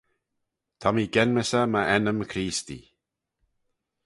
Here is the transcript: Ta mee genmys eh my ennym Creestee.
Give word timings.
Ta 0.79 0.87
mee 0.93 1.11
genmys 1.13 1.51
eh 1.59 1.67
my 1.73 1.81
ennym 1.95 2.19
Creestee. 2.31 2.85